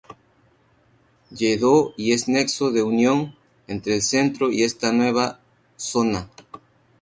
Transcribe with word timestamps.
Lledó, 1.29 1.93
y 1.95 2.13
es 2.13 2.27
nexo 2.27 2.71
de 2.71 2.81
unión 2.81 3.35
entre 3.67 3.93
el 3.93 4.01
centro 4.01 4.51
y 4.51 4.63
esta 4.63 4.91
nueva 4.91 5.39
zona. 5.75 6.27